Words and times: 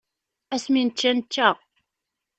Asmi 0.55 0.81
nečča, 0.85 1.11
nečča. 1.17 1.47